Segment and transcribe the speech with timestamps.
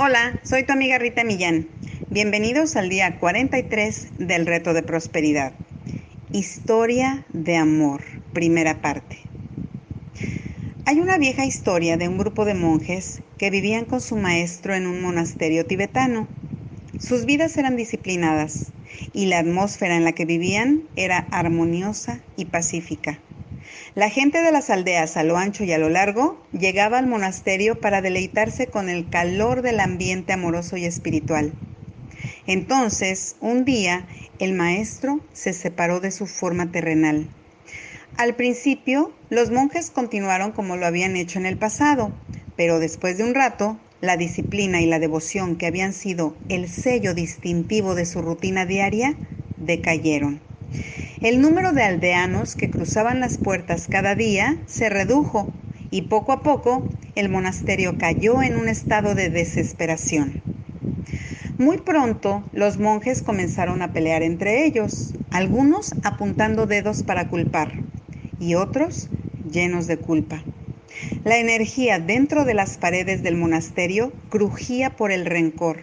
[0.00, 1.66] Hola, soy tu amiga Rita Millán.
[2.08, 5.52] Bienvenidos al día 43 del reto de prosperidad.
[6.30, 9.18] Historia de amor, primera parte.
[10.86, 14.86] Hay una vieja historia de un grupo de monjes que vivían con su maestro en
[14.86, 16.28] un monasterio tibetano.
[17.00, 18.70] Sus vidas eran disciplinadas
[19.12, 23.18] y la atmósfera en la que vivían era armoniosa y pacífica.
[23.94, 27.80] La gente de las aldeas a lo ancho y a lo largo llegaba al monasterio
[27.80, 31.52] para deleitarse con el calor del ambiente amoroso y espiritual.
[32.46, 34.06] Entonces, un día,
[34.38, 37.28] el maestro se separó de su forma terrenal.
[38.16, 42.12] Al principio, los monjes continuaron como lo habían hecho en el pasado,
[42.56, 47.14] pero después de un rato, la disciplina y la devoción que habían sido el sello
[47.14, 49.16] distintivo de su rutina diaria
[49.56, 50.40] decayeron.
[51.20, 55.50] El número de aldeanos que cruzaban las puertas cada día se redujo
[55.90, 60.40] y poco a poco el monasterio cayó en un estado de desesperación.
[61.58, 67.72] Muy pronto los monjes comenzaron a pelear entre ellos, algunos apuntando dedos para culpar
[68.38, 69.08] y otros
[69.50, 70.44] llenos de culpa.
[71.24, 75.82] La energía dentro de las paredes del monasterio crujía por el rencor.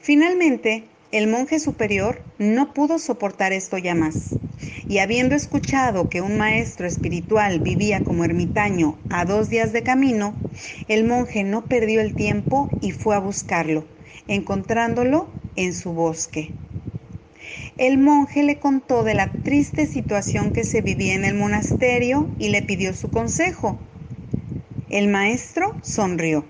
[0.00, 0.82] Finalmente,
[1.16, 4.34] el monje superior no pudo soportar esto ya más,
[4.86, 10.34] y habiendo escuchado que un maestro espiritual vivía como ermitaño a dos días de camino,
[10.88, 13.86] el monje no perdió el tiempo y fue a buscarlo,
[14.28, 16.50] encontrándolo en su bosque.
[17.78, 22.50] El monje le contó de la triste situación que se vivía en el monasterio y
[22.50, 23.78] le pidió su consejo.
[24.90, 26.44] El maestro sonrió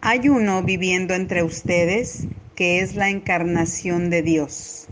[0.00, 4.88] hay uno viviendo entre ustedes que es la encarnación de Dios,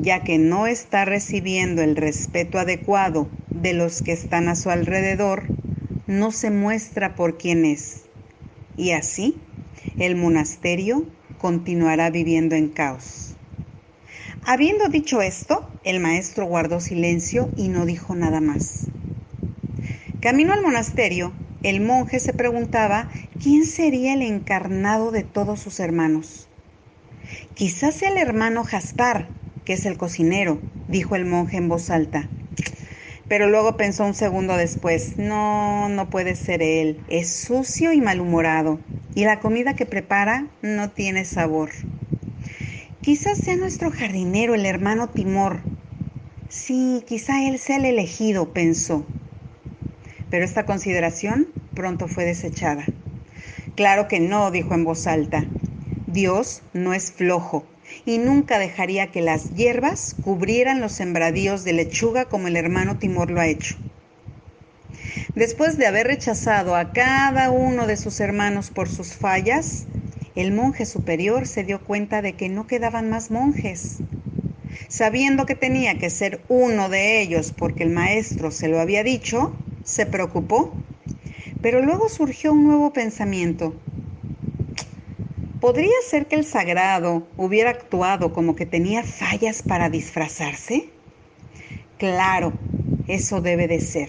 [0.00, 5.42] ya que no está recibiendo el respeto adecuado de los que están a su alrededor,
[6.06, 8.04] no se muestra por quién es.
[8.78, 9.36] Y así,
[9.98, 11.04] el monasterio
[11.36, 13.34] continuará viviendo en caos.
[14.46, 18.86] Habiendo dicho esto, el maestro guardó silencio y no dijo nada más.
[20.22, 23.10] Camino al monasterio, el monje se preguntaba
[23.42, 26.47] quién sería el encarnado de todos sus hermanos.
[27.54, 29.28] Quizás sea el hermano Jaspar,
[29.64, 32.28] que es el cocinero, dijo el monje en voz alta.
[33.28, 38.80] Pero luego pensó un segundo después, no, no puede ser él, es sucio y malhumorado,
[39.14, 41.70] y la comida que prepara no tiene sabor.
[43.02, 45.60] Quizás sea nuestro jardinero, el hermano Timor.
[46.48, 49.04] Sí, quizá él sea el elegido, pensó
[50.30, 52.88] pero esta consideración pronto fue desechada.
[53.76, 55.44] Claro que no, dijo en voz alta.
[56.08, 57.66] Dios no es flojo
[58.06, 63.30] y nunca dejaría que las hierbas cubrieran los sembradíos de lechuga como el hermano Timor
[63.30, 63.76] lo ha hecho.
[65.34, 69.86] Después de haber rechazado a cada uno de sus hermanos por sus fallas,
[70.34, 74.00] el monje superior se dio cuenta de que no quedaban más monjes.
[74.88, 79.56] Sabiendo que tenía que ser uno de ellos porque el maestro se lo había dicho,
[79.82, 80.74] se preocupó,
[81.60, 83.74] pero luego surgió un nuevo pensamiento.
[85.60, 90.88] ¿Podría ser que el sagrado hubiera actuado como que tenía fallas para disfrazarse?
[91.98, 92.52] Claro,
[93.08, 94.08] eso debe de ser.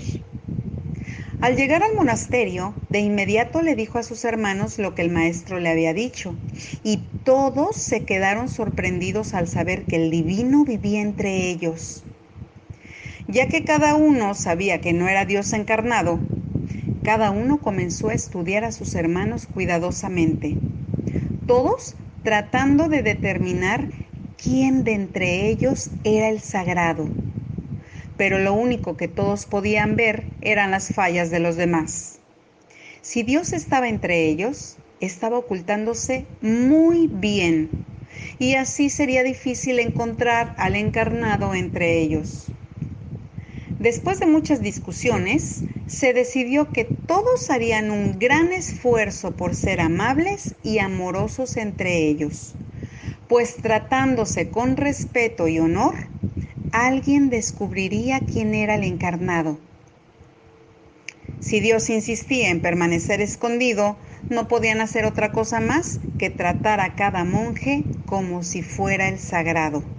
[1.41, 5.59] Al llegar al monasterio, de inmediato le dijo a sus hermanos lo que el maestro
[5.59, 6.35] le había dicho,
[6.83, 12.03] y todos se quedaron sorprendidos al saber que el divino vivía entre ellos.
[13.27, 16.19] Ya que cada uno sabía que no era Dios encarnado,
[17.03, 20.55] cada uno comenzó a estudiar a sus hermanos cuidadosamente,
[21.49, 23.89] todos tratando de determinar
[24.37, 27.09] quién de entre ellos era el sagrado.
[28.17, 32.19] Pero lo único que todos podían ver eran las fallas de los demás.
[33.01, 37.71] Si Dios estaba entre ellos, estaba ocultándose muy bien,
[38.37, 42.51] y así sería difícil encontrar al encarnado entre ellos.
[43.79, 50.55] Después de muchas discusiones, se decidió que todos harían un gran esfuerzo por ser amables
[50.61, 52.55] y amorosos entre ellos,
[53.27, 55.95] pues tratándose con respeto y honor,
[56.71, 59.57] alguien descubriría quién era el encarnado.
[61.39, 63.97] Si Dios insistía en permanecer escondido,
[64.27, 69.19] no podían hacer otra cosa más que tratar a cada monje como si fuera el
[69.19, 69.98] sagrado.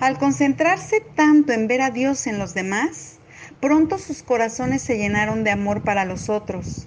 [0.00, 3.18] Al concentrarse tanto en ver a Dios en los demás,
[3.60, 6.86] pronto sus corazones se llenaron de amor para los otros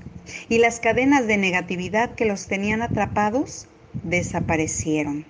[0.50, 3.68] y las cadenas de negatividad que los tenían atrapados
[4.04, 5.26] desaparecieron.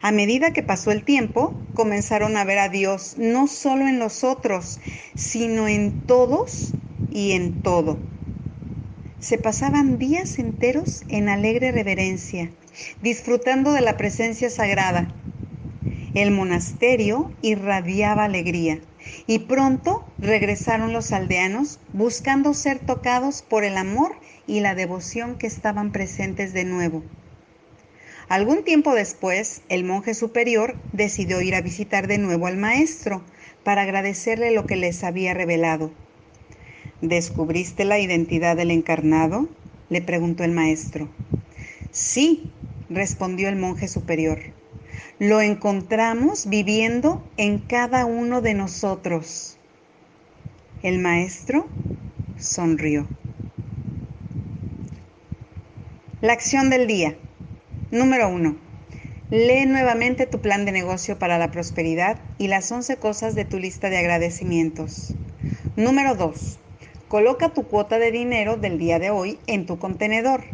[0.00, 4.22] A medida que pasó el tiempo, comenzaron a ver a Dios no solo en los
[4.22, 4.80] otros,
[5.14, 6.76] sino en todos
[7.10, 7.98] y en todo.
[9.18, 12.50] se pasaban días enteros en alegre reverencia,
[13.02, 15.25] disfrutando de la presencia sagrada.
[16.16, 18.80] El monasterio irradiaba alegría
[19.26, 24.12] y pronto regresaron los aldeanos buscando ser tocados por el amor
[24.46, 27.02] y la devoción que estaban presentes de nuevo.
[28.30, 33.20] Algún tiempo después, el monje superior decidió ir a visitar de nuevo al maestro
[33.62, 35.90] para agradecerle lo que les había revelado.
[37.02, 39.50] ¿Descubriste la identidad del encarnado?
[39.90, 41.10] le preguntó el maestro.
[41.90, 42.50] Sí,
[42.88, 44.55] respondió el monje superior.
[45.18, 49.58] Lo encontramos viviendo en cada uno de nosotros.
[50.82, 51.66] El maestro
[52.38, 53.08] sonrió.
[56.20, 57.16] La acción del día.
[57.90, 58.56] Número 1.
[59.30, 63.58] Lee nuevamente tu plan de negocio para la prosperidad y las 11 cosas de tu
[63.58, 65.14] lista de agradecimientos.
[65.76, 66.58] Número 2.
[67.08, 70.44] Coloca tu cuota de dinero del día de hoy en tu contenedor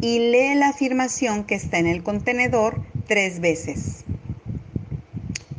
[0.00, 4.04] y lee la afirmación que está en el contenedor tres veces.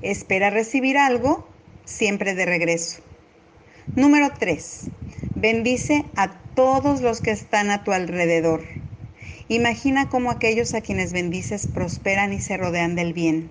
[0.01, 1.47] Espera recibir algo
[1.85, 3.01] siempre de regreso.
[3.95, 4.89] Número 3.
[5.35, 8.63] Bendice a todos los que están a tu alrededor.
[9.47, 13.49] Imagina cómo aquellos a quienes bendices prosperan y se rodean del bien.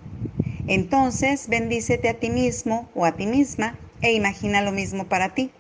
[0.67, 5.51] Entonces, bendícete a ti mismo o a ti misma e imagina lo mismo para ti.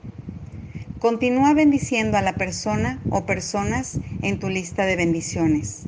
[0.98, 5.86] Continúa bendiciendo a la persona o personas en tu lista de bendiciones.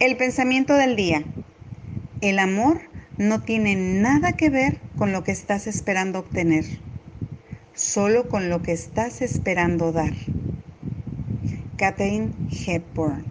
[0.00, 1.24] El pensamiento del día.
[2.20, 2.82] El amor
[3.16, 6.64] no tiene nada que ver con lo que estás esperando obtener,
[7.74, 10.12] solo con lo que estás esperando dar.
[11.76, 13.24] Catherine Hepburn.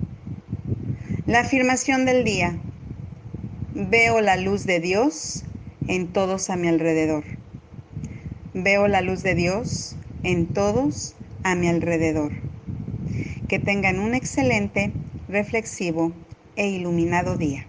[1.26, 2.58] La afirmación del día.
[3.74, 5.46] Veo la luz de Dios
[5.88, 7.24] en todos a mi alrededor.
[8.54, 12.34] Veo la luz de Dios en todos a mi alrededor.
[13.48, 14.92] Que tengan un excelente,
[15.30, 16.12] reflexivo
[16.58, 17.67] e iluminado día.